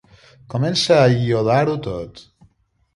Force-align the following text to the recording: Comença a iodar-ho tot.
Comença 0.53 0.97
a 1.03 1.13
iodar-ho 1.17 1.79
tot. 1.93 2.29